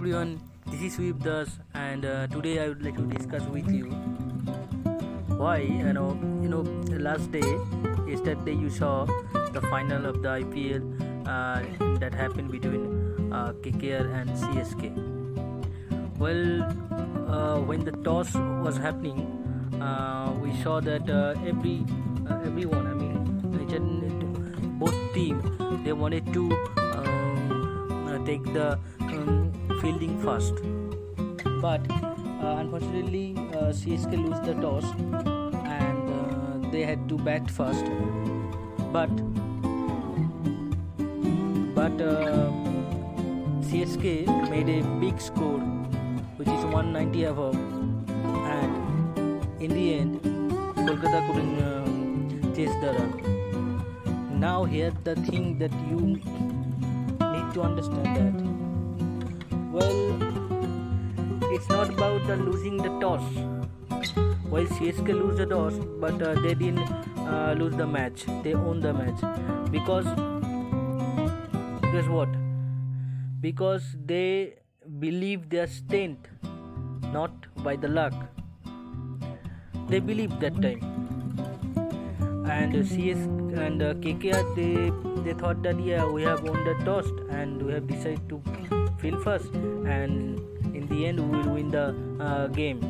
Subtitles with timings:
[0.00, 3.84] everyone, this is Sweep Das, and uh, today I would like to discuss with you
[5.36, 6.62] why you know you know
[7.06, 7.44] last day
[8.08, 9.04] yesterday you saw
[9.52, 10.80] the final of the IPL
[11.28, 11.60] uh,
[11.98, 12.86] that happened between
[13.30, 14.88] uh, KKR and CSK.
[16.16, 16.62] Well,
[17.28, 19.28] uh, when the toss was happening,
[19.82, 21.84] uh, we saw that uh, every
[22.48, 23.18] everyone, I mean,
[24.78, 25.44] both team,
[25.84, 29.39] they wanted to um, take the um,
[29.80, 30.54] fielding first,
[31.60, 34.84] but uh, unfortunately uh, CSK lose the toss
[35.64, 37.84] and uh, they had to bat first,
[38.92, 39.10] but
[41.74, 42.50] but uh,
[43.70, 45.60] CSK made a big score,
[46.36, 50.20] which is 190 above, and in the end,
[50.76, 53.12] Kolkata couldn't um, chase the run.
[54.40, 56.00] Now here the thing that you
[57.32, 58.59] need to understand that
[59.80, 63.22] well, it's not about the losing the toss.
[64.50, 68.24] While CSK lose the toss, but uh, they didn't uh, lose the match.
[68.42, 69.20] They won the match
[69.70, 70.06] because
[71.92, 72.28] guess what?
[73.40, 74.54] Because they
[74.98, 76.28] believe their strength,
[77.12, 78.12] not by the luck.
[79.88, 80.80] They believe that time.
[82.50, 83.18] And uh, CS
[83.64, 84.90] and uh, KKR they
[85.22, 89.22] they thought that yeah we have won the toss and we have decided to field
[89.24, 89.54] first
[89.96, 90.38] and
[90.76, 91.86] in the end we will win the
[92.20, 92.80] uh, game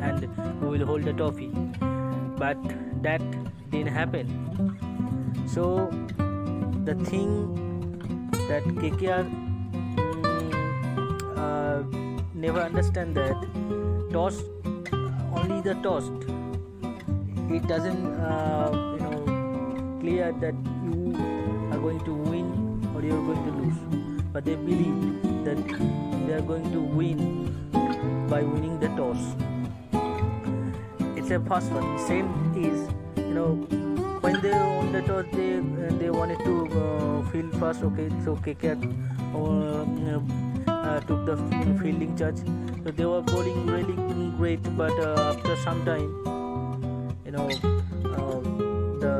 [0.00, 0.28] and
[0.60, 1.50] we will hold the trophy.
[2.36, 2.58] But
[3.02, 3.22] that
[3.70, 4.26] didn't happen.
[5.48, 5.90] So
[6.84, 7.30] the thing
[8.48, 9.24] that KKR
[9.96, 10.52] mm,
[11.36, 11.82] uh,
[12.34, 13.34] never understand that
[14.12, 14.42] toss
[15.34, 16.12] only the tossed
[17.50, 20.54] it doesn't uh, you know clear that
[20.84, 21.14] you
[21.72, 22.46] are going to win
[22.94, 23.78] or you are going to lose
[24.32, 25.58] but they believe that
[26.26, 27.18] they are going to win
[28.28, 29.36] by winning the toss.
[31.16, 31.86] It's a first one.
[32.06, 33.52] Same is you know
[34.26, 37.86] when they won the toss they uh, they wanted to uh, field first.
[37.90, 38.76] Okay so KKR
[39.36, 41.36] uh, uh, took the
[41.80, 42.42] fielding charge.
[42.82, 43.96] So they were bowling really
[44.42, 46.10] great but uh, after some time
[47.24, 47.48] you know
[48.18, 48.40] uh,
[48.98, 49.14] the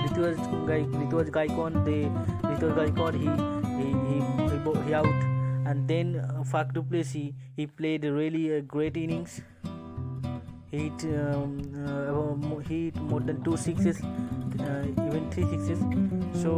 [0.00, 2.02] Ruturaj Gaikwad they
[2.48, 3.59] Ruturaj Gaikwad he
[4.86, 5.06] he out.
[5.66, 9.40] And then uh, Faf du Plessis he played really a great innings.
[10.70, 14.00] He hit, um, uh, he hit more than two sixes
[14.58, 15.80] uh, even three sixes.
[16.42, 16.52] So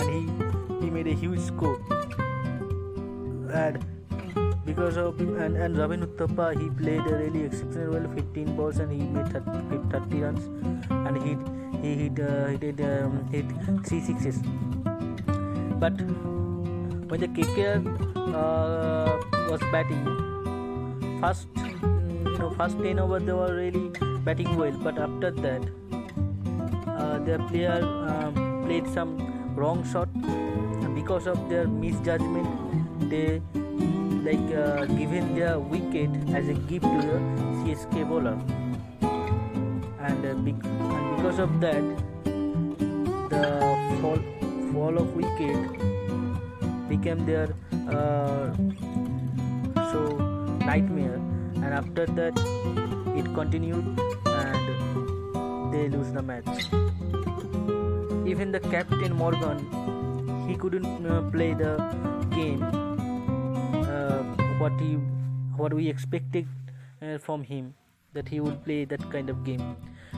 [0.00, 1.78] and he he made a huge score.
[3.52, 3.84] And
[4.64, 9.06] because of and, and Robin Uthappa he played really exceptional well 15 balls and he
[9.08, 10.44] made 30, 30 runs.
[10.90, 11.36] And he
[11.82, 13.46] he hit uh, he did um, hit
[13.86, 14.40] three sixes.
[15.78, 16.00] But
[17.08, 17.28] when the
[18.34, 19.20] uh,
[19.50, 20.04] was batting.
[21.20, 23.90] First mm, you know first 10 over they were really
[24.24, 25.62] batting well but after that
[26.88, 30.08] uh, their player um, played some wrong shot.
[30.94, 33.42] Because of their misjudgment they
[34.24, 37.18] like uh, given their wicket as a gift to the
[37.60, 38.38] CSK bowler.
[39.02, 42.03] Uh, and because of that
[47.04, 47.48] became their
[47.92, 48.50] uh,
[49.92, 50.00] so
[50.64, 51.20] nightmare.
[51.56, 52.38] And after that
[53.16, 53.84] it continued
[54.26, 56.48] and they lose the match.
[58.26, 59.58] Even the captain Morgan
[60.48, 61.76] he couldn't uh, play the
[62.30, 64.22] game uh,
[64.58, 64.94] what he
[65.56, 66.46] what we expected
[67.02, 67.74] uh, from him
[68.14, 69.76] that he would play that kind of game.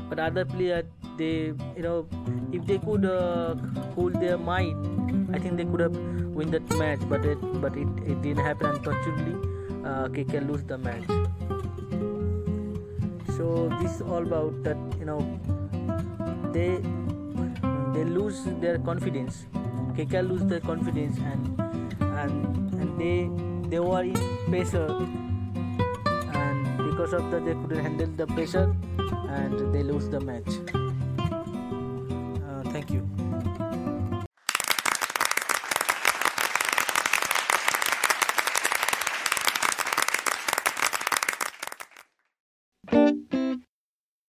[0.09, 0.85] But other players
[1.19, 2.07] they you know
[2.53, 3.57] if they could uh,
[3.95, 7.89] hold their mind i think they could have win that match but it but it,
[8.05, 9.35] it didn't happen unfortunately.
[9.85, 11.07] Uh, KK lose the match.
[13.37, 15.21] So this is all about that you know
[16.53, 16.81] they
[17.95, 19.47] they lose their confidence.
[19.97, 21.61] KK lose their confidence and
[22.21, 22.35] and
[22.81, 23.31] and they
[23.71, 24.17] they were in
[24.53, 24.93] pressure.
[26.37, 26.61] And
[26.91, 28.75] because of that they couldn't handle the pressure
[29.29, 30.61] and they lose the match.
[32.45, 33.26] Uh, thank you